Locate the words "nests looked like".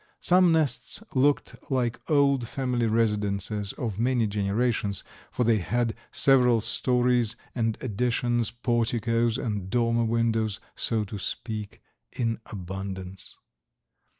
0.51-1.99